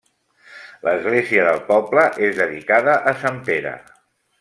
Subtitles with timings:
[0.87, 3.77] L'església del poble és dedicada a sant Pere.